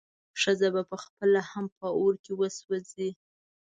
[0.41, 3.09] ښځه به پخپله هم په اور کې وسوځي.